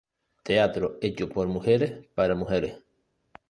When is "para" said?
2.15-2.33